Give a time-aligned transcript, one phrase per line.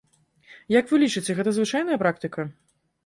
[0.79, 2.41] Як вы лічыце, гэта звычайная практыка?